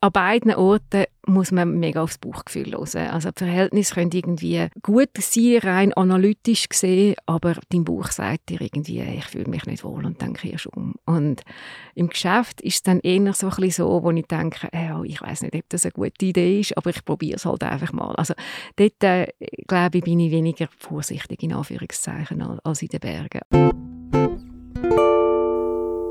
[0.00, 3.10] an beiden Orten muss man mega aufs Bauchgefühl hören.
[3.10, 8.60] Also die Verhältnisse können irgendwie gut sein, rein analytisch gesehen, aber dein Bauch sagt dir
[8.60, 10.94] irgendwie, ich fühle mich nicht wohl und dann kehrst du um.
[11.04, 11.42] Und
[11.94, 15.42] im Geschäft ist es dann eher so ein so, wo ich denke, äh, ich weiß
[15.42, 18.14] nicht, ob das eine gute Idee ist, aber ich probiere es halt einfach mal.
[18.16, 18.34] Also
[18.76, 19.28] dort, äh,
[19.66, 23.67] glaube ich, bin ich weniger vorsichtig in Anführungszeichen als in den Bergen.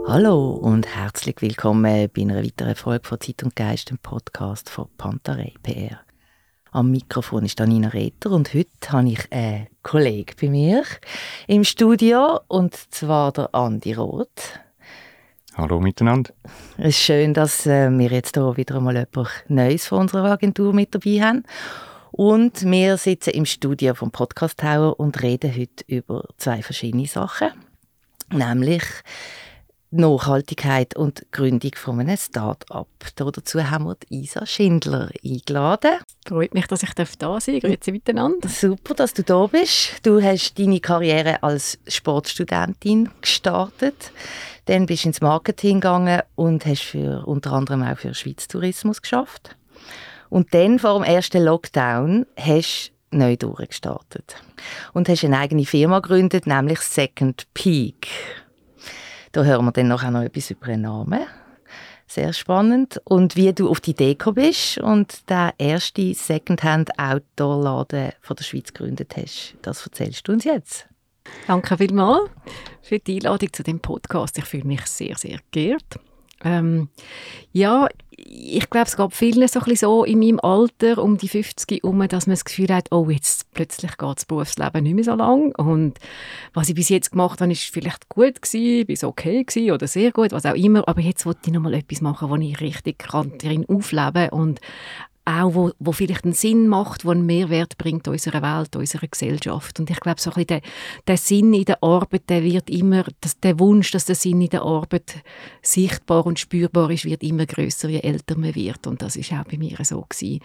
[0.09, 4.87] Hallo und herzlich willkommen bei einer weiteren Folge von Zeit und Geist, dem Podcast von
[4.97, 5.99] Pantarei PR.
[6.71, 10.85] Am Mikrofon ist Anina Retter und heute habe ich einen Kollegen bei mir
[11.47, 14.61] im Studio und zwar der Andi Roth.
[15.57, 16.31] Hallo miteinander.
[16.77, 20.71] Es ist schön, dass äh, wir jetzt hier wieder einmal etwas Neues von unserer Agentur
[20.71, 21.43] mit dabei haben.
[22.11, 27.49] Und wir sitzen im Studio vom Podcast Tower und reden heute über zwei verschiedene Sachen.
[28.31, 28.83] Nämlich
[29.89, 32.87] Nachhaltigkeit und Gründung von einem Start-up.
[33.15, 35.99] Dazu haben wir Isa Schindler eingeladen.
[36.27, 37.61] Freut mich, dass ich da sein darf.
[37.61, 38.49] Grüezi miteinander.
[38.49, 39.93] Super, dass du da bist.
[40.03, 44.11] Du hast deine Karriere als Sportstudentin gestartet.
[44.65, 49.01] Dann bist du ins Marketing gegangen und hast für, unter anderem auch für Schweiz Tourismus
[49.01, 49.55] geschafft.
[50.29, 54.35] Und dann, vor dem ersten Lockdown, hast du neu durchgestartet.
[54.91, 58.09] Und hast eine eigene Firma gegründet, nämlich Second Peak.
[59.37, 61.19] Da hören wir dann noch etwas über den Namen.
[62.07, 62.99] Sehr spannend.
[63.03, 69.53] Und wie du auf die Deko bist und den ersten Secondhand-Outdoor-Laden der Schweiz gegründet hast.
[69.61, 70.87] Das erzählst du uns jetzt.
[71.45, 72.31] Danke vielmals
[72.81, 74.39] für die Einladung zu dem Podcast.
[74.39, 75.99] Ich fühle mich sehr, sehr geehrt.
[76.43, 76.89] Ähm,
[77.51, 82.07] ja, ich glaube, es gab vielen so, so in meinem Alter, um die 50 herum,
[82.07, 85.53] dass man das Gefühl hat, oh, jetzt plötzlich geht das Berufsleben nicht mehr so lang.
[85.55, 85.99] Und
[86.53, 90.11] was ich bis jetzt gemacht habe, ist vielleicht gut gewesen, bis okay gewesen oder sehr
[90.11, 92.97] gut, was auch immer, aber jetzt wollte ich noch mal etwas machen, wo ich richtig
[92.99, 94.61] drin aufleben und
[95.27, 99.79] auch wo, wo vielleicht einen Sinn macht, wo einen Mehrwert bringt unserer Welt, unserer Gesellschaft.
[99.79, 100.61] Und ich glaube, so ein bisschen der,
[101.05, 104.49] der Sinn in der Arbeit, der wird immer, das, der Wunsch, dass der Sinn in
[104.49, 105.23] der Arbeit
[105.61, 108.87] sichtbar und spürbar ist, wird immer größer, je älter man wird.
[108.87, 110.39] Und das ist auch bei mir so gewesen.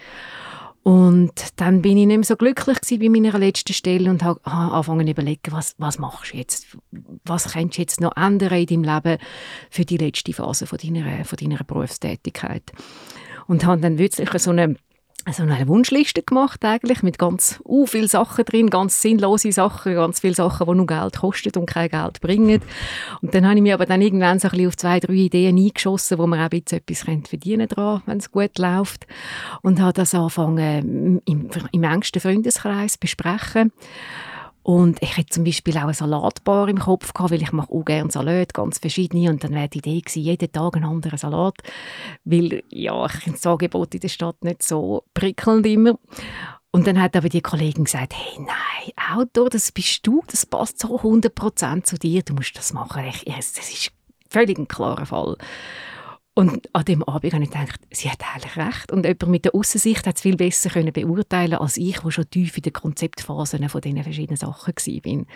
[0.83, 5.07] Und dann bin ich nicht mehr so glücklich bei meiner letzten Stelle und habe angefangen
[5.07, 6.77] zu überlegen, was, was machst du jetzt?
[7.25, 9.19] Was könntest du jetzt noch ändern in deinem Leben
[9.71, 12.73] für die letzte Phase von deiner, von deiner Berufstätigkeit?
[13.47, 14.77] Und habe dann wirklich so eine
[15.31, 20.19] so eine Wunschliste gemacht eigentlich mit ganz uh, viel Sachen drin, ganz sinnlose Sachen, ganz
[20.19, 22.61] viele Sachen, die nur Geld kosten und kein Geld bringen.
[23.21, 25.57] Und dann habe ich mir aber dann irgendwann so ein bisschen auf zwei, drei Ideen
[25.57, 29.07] eingeschossen, wo man auch ein bisschen etwas verdienen dran, wenn es gut läuft.
[29.63, 33.71] Und habe das angefangen im, im engsten Freundeskreis besprechen.
[34.63, 37.85] Und ich hätte zum Beispiel auch eine Salatbar im Kopf gehabt, weil ich mache auch
[37.85, 39.31] gerne Salat, ganz verschiedene.
[39.31, 41.57] Und dann wäre die Idee gewesen, jeden Tag einen anderen Salat.
[42.25, 45.99] Weil, ja, ich finde das Angebot in der Stadt nicht so prickelnd immer.
[46.71, 50.79] Und dann hat aber die Kollegin gesagt, hey, nein, Outdoor, das bist du, das passt
[50.79, 53.05] so 100% zu dir, du musst das machen.
[53.05, 53.93] Ich, das ist
[54.31, 55.37] völlig ein klarer Fall.
[56.35, 58.91] Und an dem Abend habe ich gedacht, sie hat eigentlich recht.
[58.91, 62.31] Und jemand mit der Aussicht hat es viel besser können beurteilen als ich, der schon
[62.31, 65.27] tief in den Konzeptphasen von diesen verschiedenen Sachen war.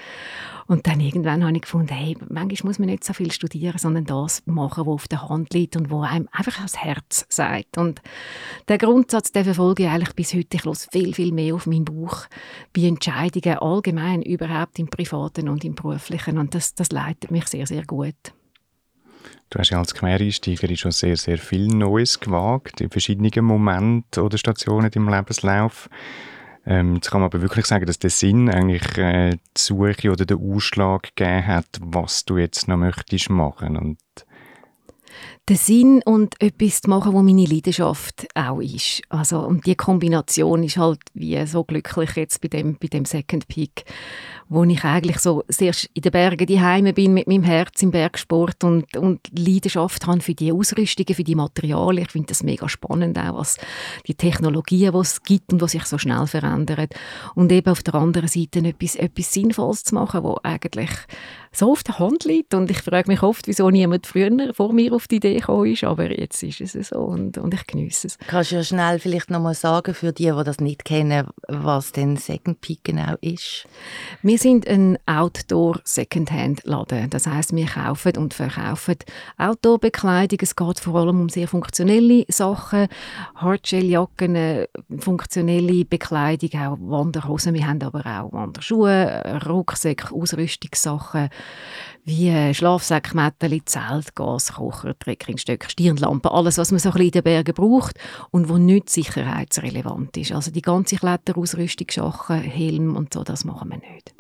[0.69, 4.07] Und dann irgendwann habe ich gefunden, hey, manchmal muss man nicht so viel studieren, sondern
[4.07, 7.77] das machen, was auf der Hand liegt und wo einem einfach das Herz sagt.
[7.77, 8.01] Und
[8.69, 10.57] der Grundsatz, den verfolge ich eigentlich bis heute.
[10.57, 12.25] Ich los viel, viel mehr auf meinen Bauch
[12.75, 16.39] bei Entscheidungen allgemein, überhaupt im Privaten und im Beruflichen.
[16.39, 18.15] Und das, das leitet mich sehr, sehr gut.
[19.51, 24.39] Du hast ja als Quereinsteigerin schon sehr, sehr viel Neues gewagt, in verschiedenen Momenten oder
[24.39, 25.89] Stationen im Lebenslauf.
[26.67, 30.27] Ähm, jetzt kann man aber wirklich sagen, dass der Sinn eigentlich äh, die Suche oder
[30.27, 33.77] den Ausschlag gegeben hat, was du jetzt noch möchtest machen.
[33.77, 33.99] Und
[35.49, 39.03] den Sinn und etwas zu machen, wo meine Leidenschaft auch ist.
[39.09, 43.47] Also, und die Kombination ist halt wie so glücklich jetzt bei dem, bei dem Second
[43.47, 43.85] Peak,
[44.49, 48.63] wo ich eigentlich so sehr in den Bergen die bin mit meinem Herz im Bergsport
[48.63, 52.05] und, und Leidenschaft habe für die Ausrüstungen, für die Materialien.
[52.05, 53.59] Ich finde das mega spannend auch, was
[54.07, 56.89] die Technologien, die es gibt und die sich so schnell verändern.
[57.35, 60.91] Und eben auf der anderen Seite etwas, etwas Sinnvolles zu machen, wo eigentlich
[61.57, 62.55] so auf der Hand liegt.
[62.55, 65.85] Und ich frage mich oft, wieso niemand früher vor mir auf die Idee gekommen ist,
[65.85, 68.19] aber jetzt ist es so und, und ich genieße es.
[68.27, 72.17] Kannst du ja schnell vielleicht nochmal sagen, für die, die das nicht kennen, was denn
[72.17, 73.67] Second Peak genau ist?
[74.23, 77.09] Wir Wir sind ein Outdoor-Secondhand-Laden.
[77.09, 78.97] Das heißt, wir kaufen und verkaufen
[79.39, 80.41] Outdoor-Bekleidung.
[80.43, 82.89] Es geht vor allem um sehr funktionelle Sachen,
[83.37, 84.69] Hardshell-Jacken, äh,
[84.99, 87.55] funktionelle Bekleidung, auch Wanderhosen.
[87.55, 91.31] Wir haben aber auch Wanderschuhe, Rucksäcke, Ausrüstungssachen
[92.05, 97.23] wie Schlafsäcke, Mätteli, Zelt, Gaskocher, Trekkingstöcke, Stirnlampen, alles, was man so ein bisschen in den
[97.23, 97.99] Bergen braucht
[98.31, 100.33] und wo nicht sicherheitsrelevant ist.
[100.33, 104.15] Also die ganze Kletterausrüstung, Sachen, Helm und so, das machen wir nicht.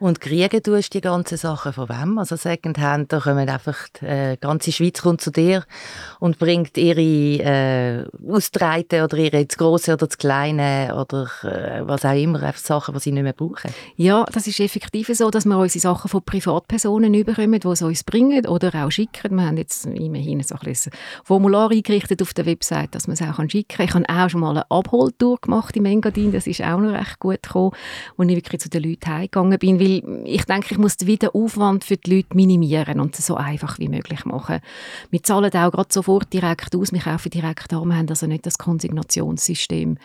[0.00, 2.18] Und kriegen tust die ganzen Sachen von wem?
[2.18, 5.64] Also Secondhand, da kommen einfach die äh, ganze Schweiz kommt zu dir
[6.20, 12.04] und bringt ihre äh, Austreiten oder ihre das Grosse oder das Kleine oder äh, was
[12.04, 13.72] auch immer, einfach Sachen, die sie nicht mehr brauchen.
[13.96, 18.04] Ja, das ist effektiv so, dass wir unsere Sachen von Privatpersonen überkommen, die sie uns
[18.04, 19.36] bringen oder auch schicken.
[19.36, 20.76] Wir haben jetzt immerhin so ein
[21.24, 23.86] Formular eingerichtet auf der Website, dass man es auch schicken kann.
[23.86, 27.18] Ich habe auch schon mal eine Abholtour gemacht im Engadin, das ist auch noch recht
[27.18, 27.72] gut gekommen,
[28.16, 31.28] wo ich wirklich zu den Leuten heimgegangen bin bin, weil ich denke, ich muss den
[31.28, 34.60] Aufwand für die Leute minimieren und es so einfach wie möglich machen.
[35.10, 38.46] Wir zahlen auch gerade sofort direkt aus, wir kaufen direkt an, wir haben also nicht
[38.46, 39.98] das Konsignationssystem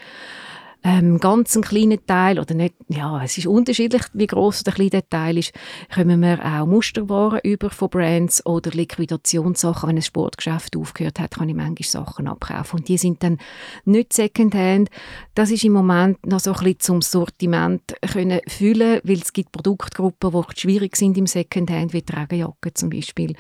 [0.84, 5.08] ähm, ganz einen kleinen Teil, oder nicht, ja, es ist unterschiedlich, wie groß der kleine
[5.08, 5.54] Teil ist,
[5.94, 9.90] kommen wir auch Musterwaren über von Brands oder Liquidationssachen.
[9.90, 12.80] Wenn ein Sportgeschäft aufgehört hat, kann ich manchmal Sachen abkaufen.
[12.80, 13.38] Und die sind dann
[13.86, 14.90] nicht Secondhand.
[15.36, 19.54] Das ist im Moment noch so ein bisschen zum Sortiment können füllen, weil es gibt
[19.54, 23.36] Produktgruppen, die schwierig sind im Secondhand, wie Tragejacken zum Beispiel.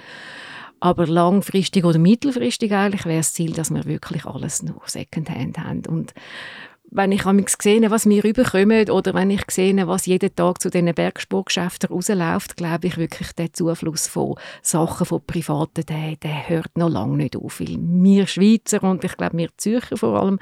[0.79, 5.85] Aber langfristig oder mittelfristig eigentlich wäre das Ziel, dass wir wirklich alles nur Secondhand haben.
[5.87, 6.13] Und
[6.95, 7.23] wenn ich
[7.59, 12.55] sehe, was wir rüberkommen oder wenn ich sehe, was jeden Tag zu diesen Bergsportgeschäften rausläuft,
[12.55, 17.35] glaube ich wirklich, der Zufluss von Sachen von Privaten, der, der hört noch lange nicht
[17.35, 17.59] auf.
[17.59, 20.39] Weil wir Schweizer und ich glaube, wir Zürcher vor allem,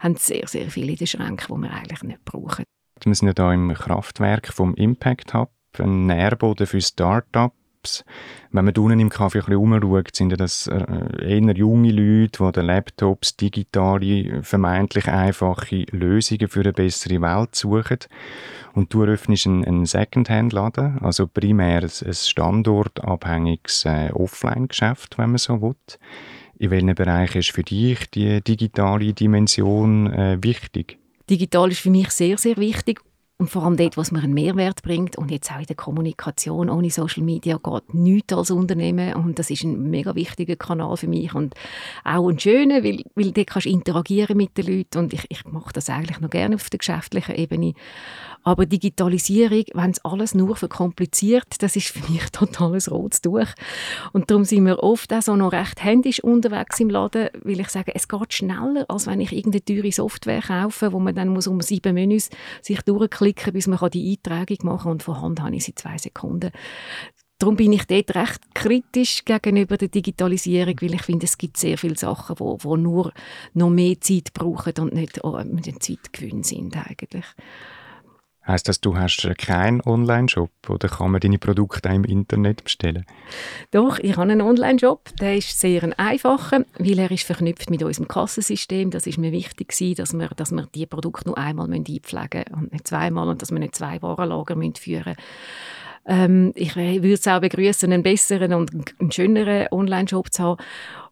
[0.00, 2.64] haben sehr, sehr viele in den Schränken, die wir eigentlich nicht brauchen.
[3.02, 7.54] Wir sind ja hier im Kraftwerk vom Impact Hub, ein Nährboden für Start-up
[7.84, 8.04] Laptops.
[8.50, 12.52] Wenn man unten im Kaffee ein bisschen umschaut, sind das äh, eher junge Leute, die
[12.52, 17.98] den Laptops digitale, vermeintlich einfache Lösungen für eine bessere Welt suchen.
[18.74, 25.74] Und du eröffnest einen, Secondhand-Laden, also primär ein, standortabhängiges äh, Offline-Geschäft, wenn man so will.
[26.58, 30.98] In welchen Bereichen ist für dich die digitale Dimension äh, wichtig?
[31.28, 33.00] Digital ist für mich sehr, sehr wichtig
[33.36, 36.70] und vor allem dort, was mir einen Mehrwert bringt und jetzt auch in der Kommunikation
[36.70, 41.08] ohne Social Media geht nichts als Unternehmen und das ist ein mega wichtiger Kanal für
[41.08, 41.54] mich und
[42.04, 45.44] auch ein schöner, weil, weil dort kannst du interagieren mit den Leuten und ich, ich
[45.46, 47.74] mache das eigentlich noch gerne auf der geschäftlichen Ebene.
[48.46, 53.48] Aber Digitalisierung, wenn es alles nur verkompliziert, das ist für mich total ein rotes Tuch.
[54.12, 57.70] Und darum sind wir oft auch so noch recht händisch unterwegs im Laden, weil ich
[57.70, 61.46] sage, es geht schneller, als wenn ich irgendeine teure Software kaufe, wo man dann muss
[61.46, 62.28] um sieben Menüs
[62.60, 65.98] sich durchklicken, bis man die Eintragung machen kann und von Hand habe ich sie zwei
[65.98, 66.50] Sekunden.
[67.38, 71.76] Darum bin ich dort recht kritisch gegenüber der Digitalisierung, weil ich finde, es gibt sehr
[71.76, 73.12] viele Sachen, wo, wo nur
[73.54, 77.26] noch mehr Zeit brauchen und nicht oh, dem Zeitgewinn sind eigentlich.
[78.46, 83.06] Heißt das, du hast keinen Online-Shop oder kann man deine Produkte auch im Internet bestellen?
[83.70, 85.16] Doch, ich habe einen Online-Shop.
[85.18, 88.90] Der ist sehr ein einfacher, weil er ist verknüpft mit unserem Kassensystem.
[88.90, 92.72] Das ist mir wichtig dass wir, dass wir die Produkte nur einmal einpflegen müssen und
[92.72, 95.16] nicht zweimal und dass wir nicht zwei Warenlager führen müssen.
[96.06, 100.62] Ähm, ich würde es auch begrüßen, einen besseren und einen schöneren Online-Shop zu haben.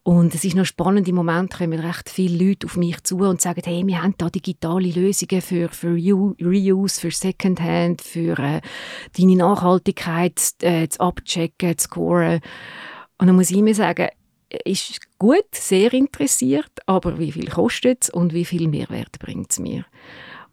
[0.04, 3.40] Und es ist noch spannend, im Moment kommen recht viele Leute auf mich zu und
[3.40, 8.60] sagen, hey, wir haben da digitale Lösungen für, für Reuse, für Secondhand, für äh,
[9.16, 12.40] deine Nachhaltigkeit äh, zu abchecken, zu scoren.
[13.19, 14.08] Und dann muss ich mir sagen,
[14.64, 19.60] ist gut, sehr interessiert, aber wie viel kostet es und wie viel Mehrwert bringt es
[19.60, 19.85] mir?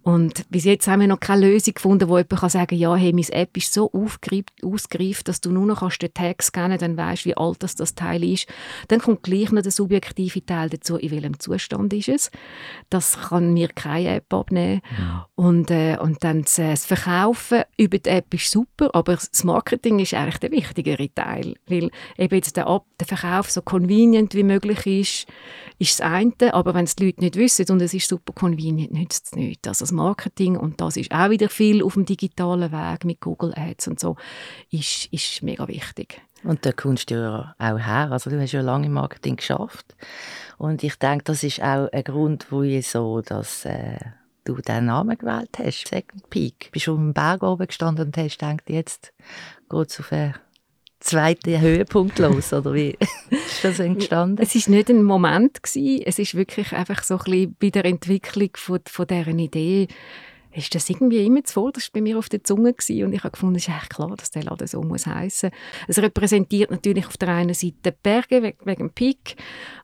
[0.02, 3.12] Und bis jetzt haben wir noch keine Lösung gefunden, wo jemand kann sagen ja, hey,
[3.12, 7.36] meine App ist so ausgereift, dass du nur noch den Tag scannen dann weißt, wie
[7.36, 8.48] alt das, das Teil ist.
[8.88, 12.32] Dann kommt gleich noch der subjektive Teil dazu, in welchem Zustand ist es.
[12.90, 14.82] Das kann mir keine App abnehmen.
[14.98, 15.28] Ja.
[15.36, 20.00] Und, äh, und dann das, das, Verkaufen über die App ist super, aber das Marketing
[20.00, 21.56] ist eigentlich der wichtigere Teil.
[21.68, 25.28] Weil eben jetzt der, Ab der Verkauf so convenient wie möglich ist,
[25.78, 28.94] ist das eine, aber wenn es die Leute nicht wissen und es ist super convenient,
[28.94, 29.68] nützt es nichts.
[29.68, 33.54] Also das Marketing, und das ist auch wieder viel auf dem digitalen Weg mit Google
[33.56, 34.16] Ads und so,
[34.72, 36.22] ist, ist mega wichtig.
[36.44, 38.10] Und da kommst du ja auch her.
[38.12, 39.96] Also du hast ja lange im Marketing geschafft.
[40.58, 43.98] Und ich denke, das ist auch ein Grund, wo ich so, dass äh,
[44.46, 45.88] du diesen Namen gewählt hast.
[45.88, 46.70] Second Peak.
[46.72, 49.14] Bist du auf dem Berg oben gestanden und hast gedacht, jetzt
[49.70, 50.36] geht es auf eine
[51.00, 52.98] zweiten Höhepunkt los, oder wie
[53.30, 54.42] ist das entstanden?
[54.42, 56.04] Es ist nicht ein Moment gewesen.
[56.06, 59.88] es ist wirklich einfach so ein bisschen bei der Entwicklung von, von dieser Idee
[60.52, 63.56] ist das irgendwie immer war bei mir auf der Zunge gewesen, und ich habe gefunden,
[63.58, 65.52] es ist echt klar, dass der Laden so muss heißen.
[65.88, 69.36] Es repräsentiert natürlich auf der einen Seite Berge wegen, wegen Peak,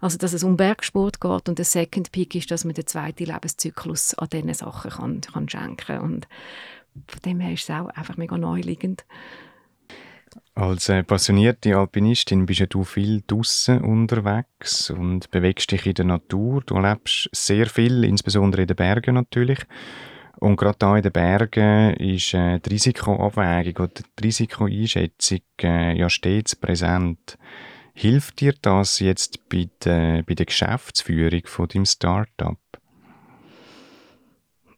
[0.01, 3.25] also dass es um Bergsport geht und der Second Peak ist, dass man den zweiten
[3.25, 6.27] Lebenszyklus an diesen Sachen kann, kann schenken und
[7.07, 9.05] von dem her ist es auch einfach mega neuliegend.
[10.55, 16.63] Als äh, passionierte Alpinistin bist du viel draußen unterwegs und bewegst dich in der Natur.
[16.65, 19.59] Du erlebst sehr viel, insbesondere in den Bergen natürlich.
[20.37, 26.09] Und gerade hier in den Bergen ist äh, die Risikoabwägung oder die Risikoeinschätzung äh, ja
[26.09, 27.37] stets präsent.
[27.93, 32.57] Hilft dir das jetzt bei der, bei der Geschäftsführung von deinem Startup?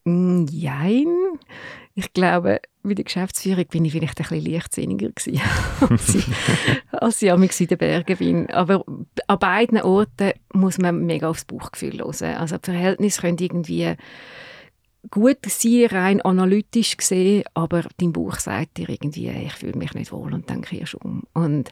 [0.06, 1.08] Nein.
[2.00, 5.42] Ich glaube, bei der Geschäftsführung bin ich vielleicht ein bisschen leichtsinniger gewesen,
[5.90, 6.28] als ich,
[6.92, 8.52] als ich in den Bergen bin.
[8.52, 8.86] Aber
[9.26, 12.36] an beiden Orten muss man mega aufs Bauchgefühl hören.
[12.36, 13.96] Also die Verhältnisse können irgendwie
[15.10, 20.12] gut sein, rein analytisch gesehen, aber dein Buch sagt dir irgendwie, ich fühle mich nicht
[20.12, 21.24] wohl und dann kehrst du um.
[21.34, 21.72] Und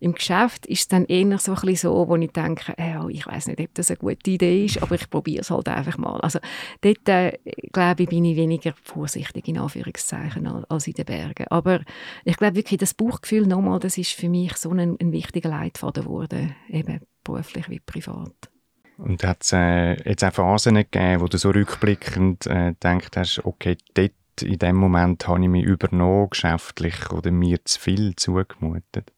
[0.00, 3.46] im Geschäft ist es dann eher so ein so, wo ich denke, äh, ich weiß
[3.46, 6.20] nicht, ob das eine gute Idee ist, aber ich probiere es halt einfach mal.
[6.20, 6.40] Also
[6.82, 7.38] dort, äh,
[7.72, 11.46] glaube ich, bin ich weniger vorsichtig, in Anführungszeichen, als in den Bergen.
[11.48, 11.80] Aber
[12.24, 16.04] ich glaube wirklich, das Buchgefühl nochmal, das ist für mich so ein, ein wichtiger Leitfaden
[16.04, 18.53] geworden, eben beruflich wie privat.
[18.98, 23.44] Und hat es äh, jetzt auch Phasen gegeben, wo du so rückblickend äh, gedacht hast,
[23.44, 29.12] okay, dort in dem Moment habe ich mich übernommen, geschäftlich, oder mir zu viel zugemutet?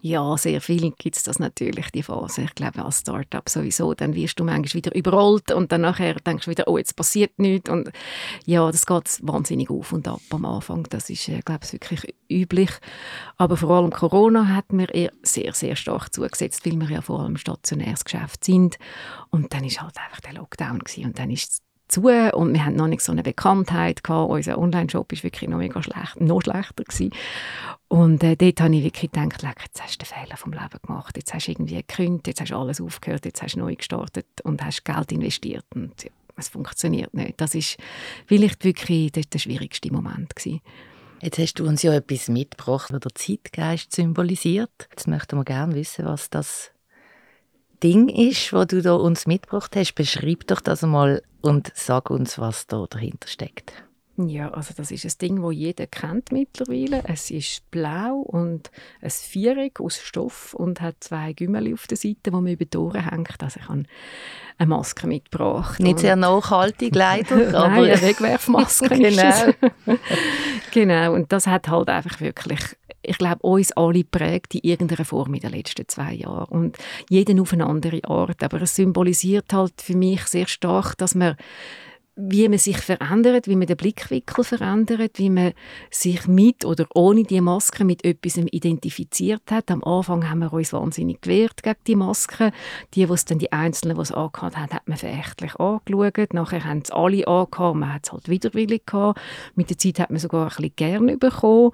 [0.00, 2.42] Ja, sehr viel gibt es das natürlich, die Phase.
[2.42, 6.46] Ich glaube, als Startup sowieso, dann wirst du manchmal wieder überrollt und dann nachher denkst
[6.46, 7.70] du wieder, oh, jetzt passiert nichts.
[7.70, 7.90] Und
[8.44, 10.86] ja, das geht wahnsinnig auf und ab am Anfang.
[10.90, 12.70] Das ist, äh, glaube ich, wirklich üblich.
[13.36, 14.88] Aber vor allem Corona hat mir
[15.22, 18.78] sehr, sehr stark zugesetzt, weil wir ja vor allem stationäres Geschäft sind.
[19.30, 21.06] Und dann ist halt einfach der Lockdown gewesen.
[21.06, 24.30] und dann ist zu und wir haben noch nicht so eine Bekanntheit gehabt.
[24.30, 27.10] Unser Online-Shop ist wirklich noch mega schlecht, noch schlechter gewesen.
[27.88, 31.16] Und äh, dort habe ich wirklich gedacht, jetzt hast du den Fehler vom Leben gemacht,
[31.16, 34.26] jetzt hast du irgendwie gekündigt, jetzt hast du alles aufgehört, jetzt hast du neu gestartet
[34.44, 37.40] und hast Geld investiert und ja, es funktioniert nicht.
[37.40, 37.76] Das ist
[38.26, 40.62] vielleicht wirklich der, der schwierigste Moment gewesen.
[41.20, 44.88] Jetzt hast du uns ja etwas mitgebracht, was der Zeitgeist symbolisiert.
[44.90, 46.72] Jetzt möchten wir gerne wissen, was das
[47.82, 49.94] Ding ist, was du da uns mitgebracht hast.
[49.94, 53.72] Beschreib doch das einmal und sag uns, was da dahinter steckt.
[54.18, 57.02] Ja, also das ist ein Ding, das jeder kennt mittlerweile.
[57.06, 58.70] Es ist blau und
[59.00, 62.76] ein Viereck aus Stoff und hat zwei Gümmel auf der Seite, die man über die
[62.76, 63.42] Ohren hängt.
[63.42, 63.84] Also ich habe
[64.58, 65.80] eine Maske mitgebracht.
[65.80, 67.36] Nicht sehr nachhaltig, leider.
[67.36, 69.54] Nein, aber eine Wegwerfmaske genau.
[70.72, 72.60] genau, und das hat halt einfach wirklich
[73.02, 76.48] ich glaube, uns alle prägt in irgendeiner Form in den letzten zwei Jahren.
[76.50, 76.78] Und
[77.08, 78.42] jeden auf eine andere Art.
[78.42, 81.36] Aber es symbolisiert halt für mich sehr stark, dass man
[82.14, 85.52] wie man sich verändert, wie man den Blickwinkel verändert, wie man
[85.90, 89.70] sich mit oder ohne die Maske mit etwas identifiziert hat.
[89.70, 92.52] Am Anfang haben wir uns wahnsinnig gewehrt gegen die Maske.
[92.94, 96.34] Die, es dann die Einzelnen, die es angehabt haben, hat man verächtlich angeschaut.
[96.34, 99.18] Nachher haben es alle angehabt, man hat es halt widerwillig gehabt.
[99.54, 101.70] Mit der Zeit hat man sogar ein bisschen gern bekommen.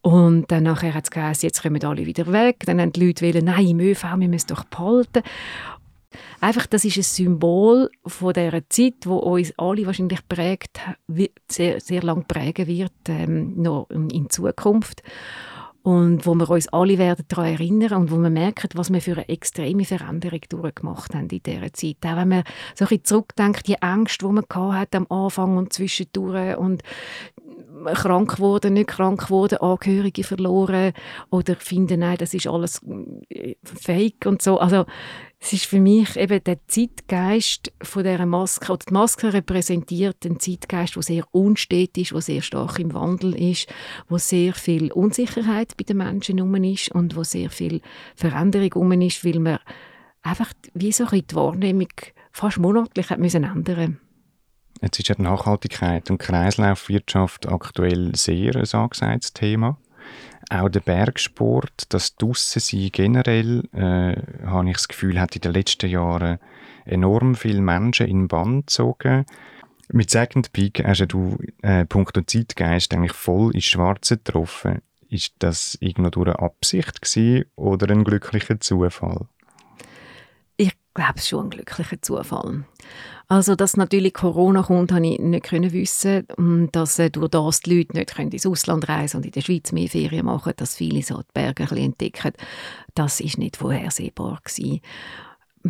[0.00, 2.62] Und dann nachher hat es geheißen, jetzt kommen alle wieder weg.
[2.64, 5.22] Dann haben die Leute wollen, nein, im ÖV, wir müssen doch behalten.
[6.40, 10.80] Einfach, das ist ein Symbol von dieser Zeit, wo uns alle wahrscheinlich prägt,
[11.50, 15.02] sehr, sehr lang prägen wird, ähm, noch in Zukunft.
[15.82, 19.12] Und wo wir uns alle werden daran erinnern und wo wir merken, was wir für
[19.12, 21.96] eine extreme Veränderung durchgemacht haben in dieser Zeit.
[22.04, 26.58] Auch wenn man so ein zurückdenkt, die Angst, die man hat am Anfang und zwischendurch
[26.58, 26.82] und
[27.84, 30.92] krank geworden, nicht krank geworden, Angehörige verloren
[31.30, 32.80] oder finden, nein, das ist alles
[33.30, 34.58] äh, fake und so.
[34.58, 34.84] Also
[35.40, 40.96] es ist für mich eben der Zeitgeist von dieser Maske, die Maske repräsentiert einen Zeitgeist,
[40.96, 43.68] der sehr unstet ist, der sehr stark im Wandel ist,
[44.08, 47.80] wo sehr viel Unsicherheit bei den Menschen herum ist und wo sehr viel
[48.16, 49.58] Veränderung herum ist, weil man
[50.22, 51.92] einfach wie so die Wahrnehmung
[52.32, 54.00] fast monatlich hat müssen ändern
[54.82, 59.76] Jetzt ist ja Nachhaltigkeit und Kreislaufwirtschaft aktuell sehr ein angesagtes Thema.
[60.50, 65.90] Auch der Bergsport, das Draussen generell, äh, habe ich das Gefühl, hat in den letzten
[65.90, 66.38] Jahren
[66.86, 69.26] enorm viele Menschen in den Bann gezogen.
[69.92, 74.80] Mit Second Peak hast du äh, punkto Zeitgeist eigentlich voll ins Schwarze getroffen.
[75.10, 79.26] Ist das irgendwo durch eine Absicht gewesen oder ein glücklicher Zufall?
[80.98, 82.64] Glaube, es ist schon ein glücklicher Zufall.
[83.28, 86.26] Also, dass natürlich Corona kommt, habe ich nicht können wissen.
[86.36, 89.42] Und dass äh, durch das die Leute nicht können ins Ausland reisen und in der
[89.42, 92.32] Schweiz mehr Ferien machen, dass viele so die Berge ein bisschen entdecken,
[92.96, 94.80] das ist nicht vorhersehbar gewesen.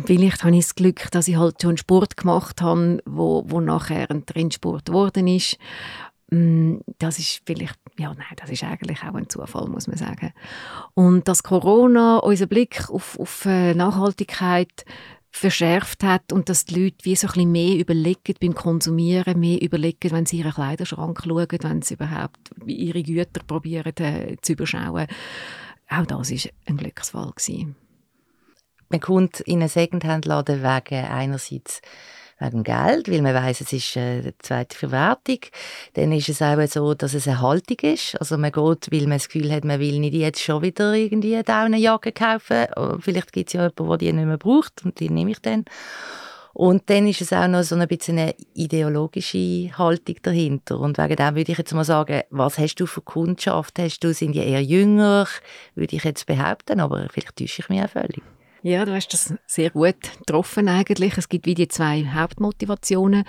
[0.03, 4.09] Vielleicht habe ich das Glück, dass ich halt schon Sport gemacht habe, wo, wo nachher
[4.09, 5.59] ein Trendsport geworden ist.
[6.31, 10.33] Mm, das ist vielleicht, ja, nein, das ist eigentlich auch ein Zufall, muss man sagen.
[10.95, 14.85] Und dass Corona unseren Blick auf, auf äh, Nachhaltigkeit
[15.31, 19.61] verschärft hat und dass die Leute wie so ein bisschen mehr überlegen beim Konsumieren, mehr
[19.61, 25.07] überlegen, wenn sie ihren Kleiderschrank schauen, wenn sie überhaupt ihre Güter probieren äh, zu überschauen.
[25.89, 27.31] Auch das war ein Glücksfall.
[27.35, 27.75] Gewesen.
[28.89, 31.81] Man kommt in einen Secondhand-Laden wegen einerseits
[32.39, 35.39] wegen Geld, weil man weiß, es ist äh, eine zweite Verwertung.
[35.93, 38.19] Dann ist es auch so, dass es eine Haltung ist.
[38.19, 41.35] Also man geht, weil man das Gefühl hat, man will nicht jetzt schon wieder irgendwie
[41.35, 42.67] eine Daunenjacke kaufen.
[42.99, 45.65] Vielleicht gibt es ja jemanden, der die nicht mehr braucht und die nehme ich dann.
[46.53, 50.79] Und dann ist es auch noch so ein bisschen eine ideologische Haltung dahinter.
[50.79, 53.79] Und wegen dem würde ich jetzt mal sagen, was hast du für Kundschaft?
[53.79, 55.27] Hast du, sind die eher jünger?
[55.75, 58.23] Würde ich jetzt behaupten, aber vielleicht täusche ich mich auch völlig.
[58.61, 61.17] Ja, du hast das sehr gut getroffen eigentlich.
[61.17, 63.23] Es gibt wie die zwei Hauptmotivationen,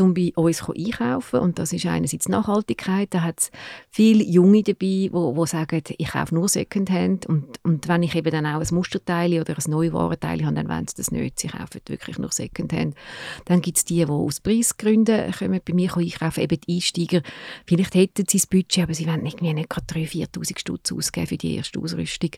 [0.00, 3.14] um bei uns einkaufen und das ist einerseits Nachhaltigkeit.
[3.14, 3.50] Da hat es
[3.90, 8.32] viele Junge dabei, wo, wo sagen, ich kaufe nur Secondhand und, und wenn ich eben
[8.32, 11.38] dann auch ein Musterteil oder ein Neuwarenteil habe, dann wollen sie das nicht.
[11.38, 12.96] Sie kaufen wirklich nur Secondhand.
[13.44, 17.22] Dann gibt es die, die aus Preisgründen kommen bei mir einkaufen, eben die Einsteiger.
[17.66, 21.28] Vielleicht hätten sie das Budget, aber sie wollen irgendwie nicht gerade 3'000, 4'000 Stutz ausgeben
[21.28, 22.30] für die erste Ausrüstung.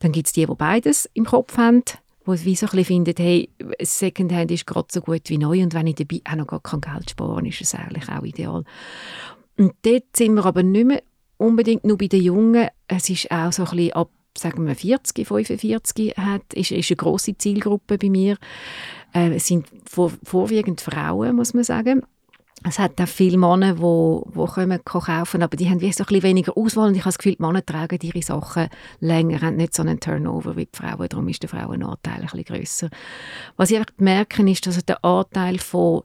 [0.00, 1.84] Dann gibt es die, die beides im Kopf haben
[2.24, 3.50] wo wie so ein bisschen findet, hey,
[3.80, 6.80] Secondhand ist gerade so gut wie neu und wenn ich dabei auch noch gar kein
[6.80, 8.64] Geld sparen, ist es eigentlich auch ideal.
[9.56, 11.02] Und dort sind wir aber nicht mehr
[11.36, 12.68] unbedingt nur bei den Jungen.
[12.88, 16.96] Es ist auch so ein bisschen ab sagen wir 40, 45 hat, ist, ist eine
[16.96, 18.36] grosse Zielgruppe bei mir.
[19.14, 22.02] Äh, es sind vor, vorwiegend Frauen, muss man sagen.
[22.62, 26.06] Es hat auch viele Männer, die, die kommen, kaufen, aber die haben wie so ein
[26.06, 28.68] bisschen weniger Auswahl und ich habe das Gefühl, die Männer tragen ihre Sachen
[29.00, 32.44] länger, haben nicht so einen Turnover wie die Frauen, darum ist der Frauenanteil ein bisschen
[32.44, 32.88] grösser.
[33.56, 36.02] Was ich einfach merke, ist, dass der Anteil von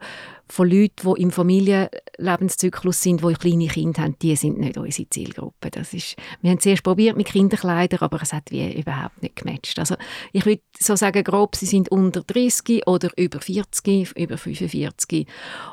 [0.51, 5.69] von Leuten, die im Familienlebenszyklus sind, die kleine Kinder haben, die sind nicht unsere Zielgruppe.
[5.69, 9.77] Das ist, wir haben zuerst probiert mit Kinderkleidern, aber es hat wie überhaupt nicht gematcht.
[9.77, 9.95] Also
[10.33, 15.27] ich würde so sagen, grob, sie sind unter 30 oder über 40, über 45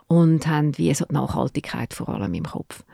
[0.09, 2.85] und haben wie so die Nachhaltigkeit vor allem im Kopf.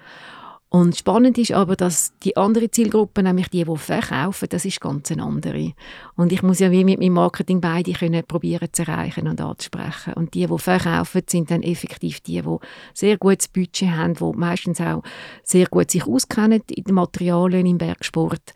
[0.73, 5.13] Und spannend ist aber, dass die andere Zielgruppe, nämlich die, die verkaufen, das ist ganz
[5.13, 5.75] eine andere.
[6.17, 10.15] Und ich muss ja wie mit meinem Marketing beide können probieren zu erreichen und anzusprechen.
[10.15, 12.57] Und die, die verkaufen, sind dann effektiv die, die
[12.95, 15.03] sehr gutes Budget haben, die meistens auch
[15.45, 18.55] sehr gut sich auskennen in den Materialien im Bergsport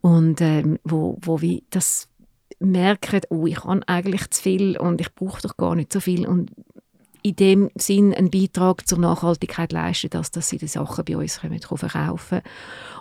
[0.00, 2.08] und ähm, wo, wo wie das
[2.60, 6.26] merken, oh, ich habe eigentlich zu viel und ich brauche doch gar nicht so viel
[6.26, 6.50] und
[7.28, 11.40] in dem Sinn einen Beitrag zur Nachhaltigkeit leisten, dass, dass sie die Sachen bei uns
[11.40, 12.40] können verkaufen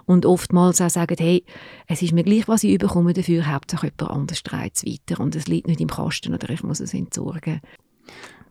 [0.05, 1.43] und oftmals auch sagen, hey,
[1.87, 5.35] es ist mir gleich, was ich bekomme dafür, Hauptsache jemand anders treibt es weiter und
[5.35, 7.61] es liegt nicht im Kasten oder ich muss es entsorgen.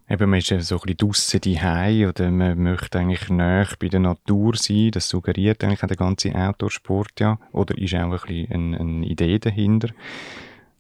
[0.09, 3.89] Eben, man ist ja so ein bisschen draussen daheim oder man möchte eigentlich näher bei
[3.89, 4.93] der Natur sein.
[4.93, 7.41] Das suggeriert eigentlich auch der ganze Outdoor-Sport ja.
[7.51, 9.89] Oder ist auch ein bisschen eine, eine Idee dahinter.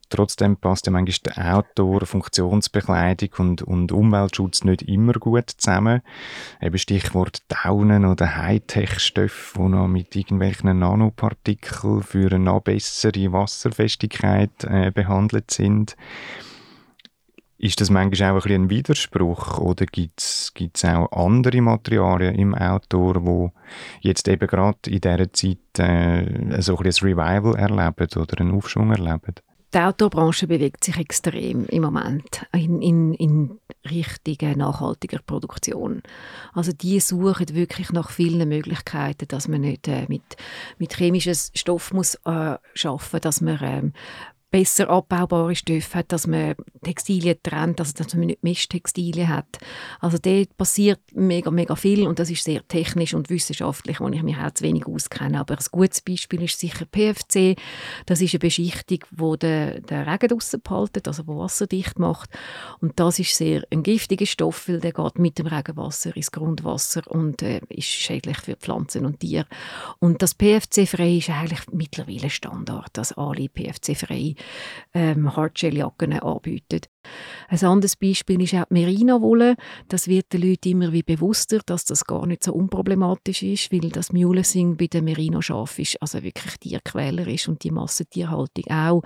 [0.09, 6.03] Trotzdem passt ja manchmal der Outdoor, Funktionsbekleidung und, und Umweltschutz nicht immer gut zusammen.
[6.61, 14.64] Eben Stichwort Daunen oder Hightech-Stoffe, die noch mit irgendwelchen Nanopartikeln für eine noch bessere Wasserfestigkeit
[14.64, 15.97] äh, behandelt sind.
[17.59, 23.25] Ist das manchmal auch ein, ein Widerspruch oder gibt es auch andere Materialien im Outdoor,
[23.25, 23.53] wo
[24.03, 28.90] jetzt eben gerade in dieser Zeit äh, so ein, ein Revival erleben oder einen Aufschwung
[28.90, 29.35] erleben?
[29.74, 33.59] Die Autobranche bewegt sich extrem im Moment in, in, in
[33.90, 36.02] Richtung nachhaltiger Produktion.
[36.55, 40.22] Also die suchen wirklich nach vielen Möglichkeiten, dass man nicht äh, mit,
[40.79, 43.92] mit chemischen Stoff muss äh, schaffen, dass man ähm,
[44.57, 49.59] besser abbaubare Stoffe hat, dass man Textilien trennt, also dass man nicht Mischtextilien hat.
[50.01, 54.23] Also dort passiert mega, mega viel und das ist sehr technisch und wissenschaftlich, wo ich
[54.23, 55.40] mich zu wenig auskenne.
[55.40, 57.61] Aber ein gutes Beispiel ist sicher PFC.
[58.07, 62.31] Das ist eine Beschichtung, die den, den Regen draussen behaltet, also wo wasserdicht macht.
[62.81, 67.03] Und das ist sehr ein giftiger Stoff, weil der geht mit dem Regenwasser ins Grundwasser
[67.09, 69.45] und äh, ist schädlich für Pflanzen und Tiere.
[69.99, 74.35] Und das PFC-frei ist eigentlich mittlerweile Standard, dass alle PFC-frei
[74.95, 76.81] ähm, Hardshell-Jacken anbieten.
[77.49, 79.57] Ein anderes Beispiel ist auch die Merino-Wolle.
[79.88, 83.90] Das wird den Leuten immer wie bewusster, dass das gar nicht so unproblematisch ist, weil
[83.90, 89.03] das Mulesing bei den Merino-Schaf ist, also wirklich Tierquäler ist und die Massentierhaltung auch.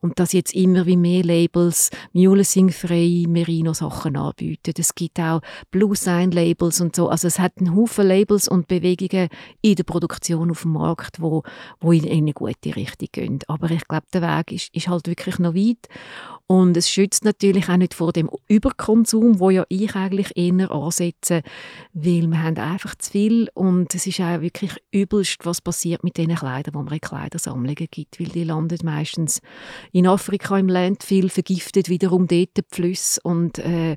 [0.00, 4.74] Und dass jetzt immer wie mehr Labels Mulesing-freie Merino-Sachen anbieten.
[4.78, 7.08] Es gibt auch Blue-Sign-Labels und so.
[7.08, 9.28] Also es hat einen Haufen Labels und Bewegungen
[9.60, 11.42] in der Produktion auf dem Markt, wo,
[11.80, 13.38] wo in eine gute Richtung gehen.
[13.48, 15.88] Aber ich glaube, der Weg ist, ist halt wirklich noch weit.
[16.52, 21.40] Und es schützt natürlich auch nicht vor dem Überkonsum, wo ja ich eigentlich eher ansetze,
[21.94, 26.18] weil wir haben einfach zu viel und es ist auch wirklich übelst, was passiert mit
[26.18, 29.40] den Kleidern, die man in Kleidersammlungen gibt, weil die landen meistens
[29.92, 33.96] in Afrika im Land viel vergiftet wiederum dort die Flüsse und äh,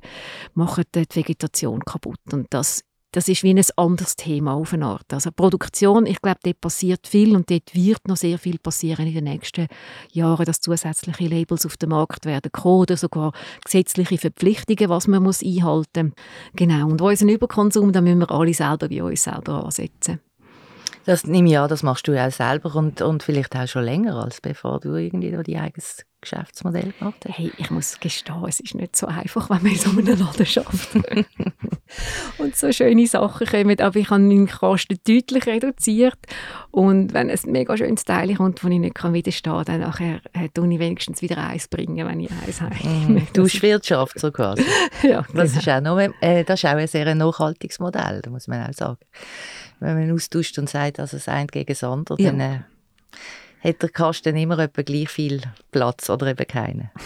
[0.54, 2.32] machen die Vegetation kaputt.
[2.32, 2.85] Und das
[3.16, 5.10] das ist wie ein anderes Thema auf eine Art.
[5.10, 9.14] Also Produktion, ich glaube, dort passiert viel und dort wird noch sehr viel passieren in
[9.14, 9.68] den nächsten
[10.12, 13.32] Jahren, dass zusätzliche Labels auf den Markt werden kommen oder sogar
[13.64, 16.14] gesetzliche Verpflichtungen, was man muss einhalten muss.
[16.56, 20.20] Genau, und unseren Überkonsum, da müssen wir alle selber bei uns selber ansetzen.
[21.06, 24.22] Das nehme ich an, das machst du auch selber und, und vielleicht auch schon länger,
[24.22, 27.38] als bevor du irgendwie dein eigenes Geschäftsmodell gemacht hast.
[27.38, 30.46] Hey, ich muss gestehen, es ist nicht so einfach, wenn man in so einer Laden
[30.56, 31.26] arbeitet.
[32.38, 36.18] und so schöne Sachen kommen, aber ich habe meinen Kosten deutlich reduziert
[36.70, 40.48] und wenn ein mega schönes Teil kommt, das ich nicht widerstehen kann, dann nachher äh,
[40.52, 42.74] tue ich wenigstens wieder eins bringen, wenn ich eins habe.
[42.86, 44.64] Mm, Duschwirtschaft so quasi.
[45.02, 45.42] ja, genau.
[45.42, 48.72] das, ist auch noch, äh, das ist auch ein sehr nachhaltiges Modell, muss man auch
[48.72, 48.98] sagen
[49.80, 52.30] wenn man austauscht und sagt, also das eine gegen das andere, ja.
[52.30, 52.60] dann äh,
[53.66, 56.90] hat der Kasten immer etwa gleich viel Platz oder eben keinen.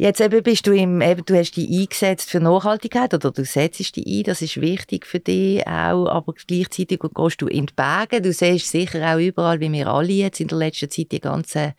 [0.00, 3.96] Jetzt eben bist du im, eben, du hast dich eingesetzt für Nachhaltigkeit oder du setzt
[3.96, 8.22] dich ein, das ist wichtig für dich auch, aber gleichzeitig gehst du in die Berge,
[8.22, 11.74] du siehst sicher auch überall, wie wir alle jetzt in der letzten Zeit die ganze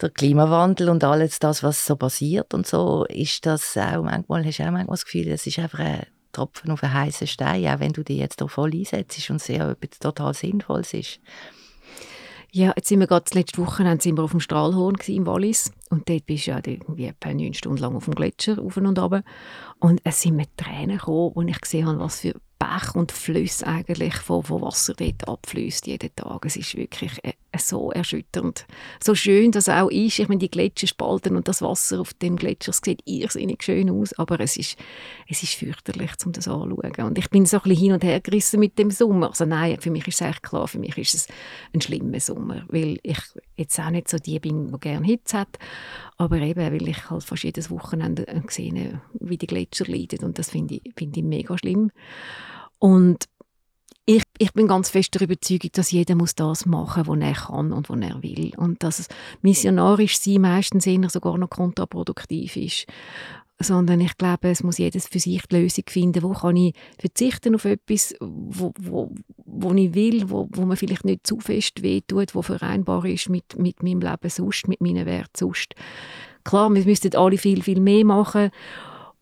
[0.00, 4.58] der Klimawandel und alles das, was so passiert und so, ist das auch manchmal, hast
[4.58, 7.80] du auch manchmal das Gefühl, das ist einfach ein Tropfen auf einen heißen Stein, auch
[7.80, 11.20] wenn du dich jetzt hier voll einsetzt und sehr etwas total Sinnvolles ist.
[12.56, 15.70] Ja, jetzt sind wir gerade letzte Woche sind wir auf dem Strahlhorn im Wallis.
[15.90, 18.86] Und dort bist du ja irgendwie etwa neun Stunden lang auf dem Gletscher auf und
[18.86, 19.22] runter.
[19.78, 23.66] Und es sind mir Tränen gekommen, als ich gesehen habe, was für Bach und Flüsse
[23.66, 26.44] eigentlich, wo, wo Wasser dort abfließt jeden Tag.
[26.46, 28.66] Es ist wirklich äh, so erschütternd.
[29.02, 30.18] So schön das auch ist.
[30.18, 34.12] Ich meine, die Gletscher spalten und das Wasser auf dem Gletscher sieht irrsinnig schön aus,
[34.18, 34.78] aber es ist,
[35.28, 37.06] es ist fürchterlich, um das anzuschauen.
[37.06, 39.28] Und ich bin so ein bisschen hin und her gerissen mit dem Sommer.
[39.28, 41.28] Also nein, für mich ist es echt klar, für mich ist es
[41.74, 43.18] ein schlimmer Sommer, weil ich
[43.56, 45.58] jetzt auch nicht so die bin, die gerne Hitze hat,
[46.16, 50.50] aber eben, weil ich halt fast jedes Wochenende gesehen wie die Gletscher leiden und das
[50.50, 51.90] finde ich, find ich mega schlimm.
[52.78, 53.26] Und
[54.06, 57.72] ich, ich bin ganz fest der Überzeugung, dass jeder muss das machen, was er kann
[57.72, 58.52] und was er will.
[58.56, 59.08] Und dass
[59.42, 62.86] missionarisch sein meistens eher sogar noch kontraproduktiv ist.
[63.58, 67.54] Sondern ich glaube, es muss jedes für sich die Lösung finden, wo kann ich verzichten
[67.54, 69.14] auf etwas, wo, wo,
[69.46, 73.58] wo ich will, wo, wo mir vielleicht nicht zu fest wehtut, wo vereinbar ist mit,
[73.58, 75.74] mit meinem Leben sonst, mit meinen Werten sonst.
[76.44, 78.50] Klar, wir müssten alle viel, viel mehr machen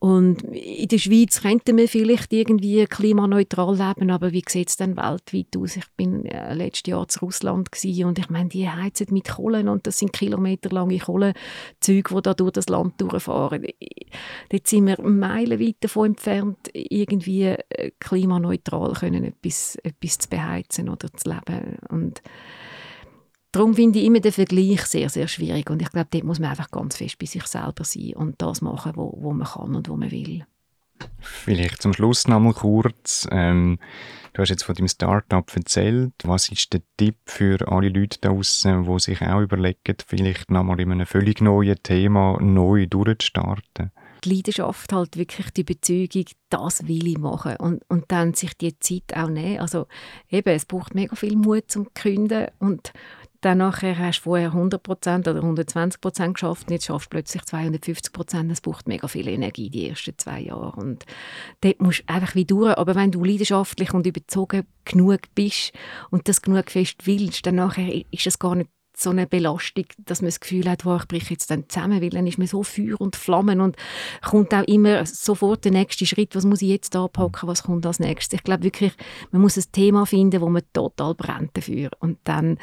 [0.04, 4.98] und in der Schweiz könnten wir vielleicht irgendwie klimaneutral leben, aber wie sieht es denn
[4.98, 5.76] weltweit aus?
[5.76, 9.86] Ich bin äh, letztes Jahr zu Russland und ich meine, die heizen mit Kohlen und
[9.86, 13.64] das sind kilometerlange Kohlenzüge, die da durch das Land durchfahren.
[14.50, 21.10] Dort sind wir meilenweit davon entfernt, irgendwie äh, klimaneutral können, etwas, etwas zu beheizen oder
[21.14, 21.78] zu leben.
[21.88, 22.22] Und
[23.54, 25.70] Darum finde ich immer den Vergleich sehr, sehr schwierig.
[25.70, 28.60] Und ich glaube, dort muss man einfach ganz fest bei sich selber sein und das
[28.62, 30.44] machen, wo, wo man kann und wo man will.
[31.20, 33.28] Vielleicht zum Schluss noch mal kurz.
[33.30, 33.78] Ähm,
[34.32, 36.14] du hast jetzt von deinem Startup erzählt.
[36.24, 40.64] Was ist der Tipp für alle Leute da draußen, die sich auch überlegen, vielleicht noch
[40.64, 43.92] mal in einem völlig neuen Thema neu durchzustarten?
[44.24, 48.78] die Leidenschaft halt wirklich die Überzeugung, das will ich machen und, und dann sich die
[48.78, 49.60] Zeit auch nehmen.
[49.60, 49.86] Also
[50.30, 52.92] eben, es braucht mega viel Mut zum Gründen und
[53.44, 58.48] dann nachher hast du vorher 100% oder 120% geschafft und jetzt schaffst du plötzlich 250%.
[58.48, 60.80] Das braucht mega viel Energie die ersten zwei Jahre.
[60.80, 61.04] Und
[61.60, 62.76] dort musst du einfach wie durch.
[62.78, 65.72] Aber wenn du leidenschaftlich und überzogen genug bist
[66.10, 70.22] und das genug fest willst, dann nachher ist es gar nicht so eine Belastung, dass
[70.22, 72.62] man das Gefühl hat, wow, ich breche jetzt dann zusammen, weil dann ist man so
[72.62, 73.76] Feuer und Flammen und
[74.22, 77.98] kommt auch immer sofort der nächste Schritt, was muss ich jetzt anpacken, was kommt als
[77.98, 78.38] nächstes.
[78.38, 78.92] Ich glaube wirklich,
[79.32, 82.58] man muss ein Thema finden, wo man total brennt dafür und dann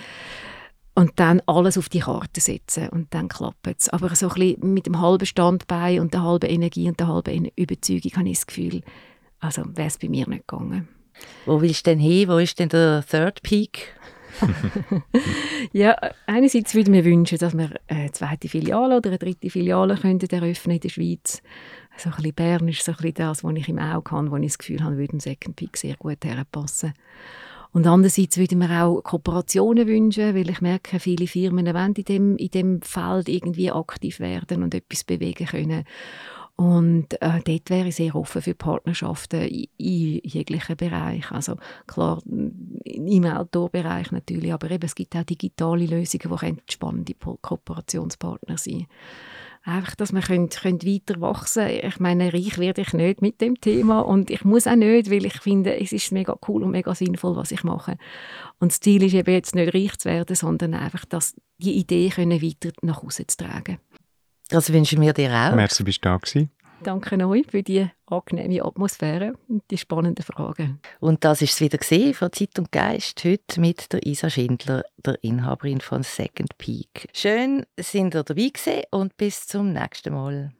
[0.93, 3.89] und dann alles auf die Karte setzen und dann klappt es.
[3.89, 7.49] Aber so ein bisschen mit dem halben Standbein und der halben Energie und der halben
[7.55, 8.81] Überzeugung habe ich das Gefühl,
[9.39, 10.87] also wäre es bei mir nicht gegangen.
[11.45, 12.27] Wo willst du denn hin?
[12.27, 13.95] Wo ist denn der Third Peak?
[15.73, 19.95] ja, einerseits würde ich mir wünschen, dass wir eine zweite Filiale oder eine dritte Filiale
[19.95, 21.41] könnten eröffnen in der Schweiz.
[21.97, 24.37] So ein bisschen Bern ist so ein bisschen das, was ich im Auge habe, wo
[24.37, 26.93] ich das Gefühl habe, würde ein Second Peak sehr gut herpassen.
[27.73, 32.03] Und andererseits würde ich mir auch Kooperationen wünschen, weil ich merke, viele Firmen wollen in
[32.03, 35.85] dem, in dem Feld irgendwie aktiv werden und etwas bewegen können.
[36.57, 41.31] Und äh, dort wäre ich sehr offen für Partnerschaften in, in jeglichen Bereich.
[41.31, 41.55] Also
[41.87, 48.73] klar, im Outdoor-Bereich natürlich, aber eben, es gibt auch digitale Lösungen, die spannende Kooperationspartner sein
[48.79, 48.87] können
[49.63, 51.67] einfach, dass wir können, können weiter wachsen.
[51.67, 55.25] Ich meine, reich werde ich nicht mit dem Thema und ich muss auch nicht, weil
[55.25, 57.97] ich finde, es ist mega cool und mega sinnvoll, was ich mache.
[58.59, 62.09] Und das Ziel ist eben jetzt nicht reich zu werden, sondern einfach, dass die Idee
[62.09, 63.77] können weiter nach Hause zu tragen.
[64.49, 65.55] Das wünschen wir dir auch.
[65.55, 66.51] Merci, bist du da gewesen.
[66.83, 70.79] Danke euch für die angenehme Atmosphäre und die spannenden Fragen.
[70.99, 74.83] Und das ist es wieder gesehen von Zeit und Geist heute mit der Isa Schindler,
[74.97, 77.07] der Inhaberin von Second Peak.
[77.13, 80.51] Schön, sind ihr dabei gewesen und bis zum nächsten Mal.